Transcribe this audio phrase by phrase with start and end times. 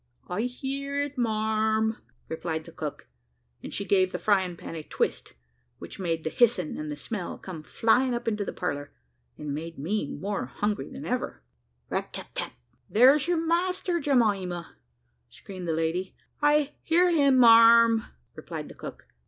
[0.27, 1.97] "I hear it, marm,"
[2.27, 3.07] replied the cook;
[3.61, 5.33] and she gave the frying pan a twist,
[5.77, 8.91] which made the hissing and the smell come flying up into the parlour,
[9.37, 11.43] and made me more hungry than ever.
[11.91, 12.53] Rap, tap, tap!
[12.89, 14.75] "There's your master, Jemima,"
[15.29, 16.15] screamed the lady.
[16.41, 19.05] "I hear him, marm," replied the cook.